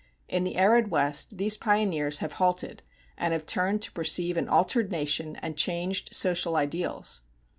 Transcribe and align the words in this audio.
In 0.27 0.43
the 0.43 0.55
arid 0.55 0.89
West 0.89 1.37
these 1.37 1.57
pioneers 1.57 2.17
have 2.21 2.33
halted 2.41 2.81
and 3.19 3.33
have 3.33 3.45
turned 3.45 3.83
to 3.83 3.91
perceive 3.91 4.35
an 4.35 4.49
altered 4.49 4.91
nation 4.91 5.35
and 5.43 5.55
changed 5.55 6.15
social 6.15 6.55
ideals. 6.55 7.21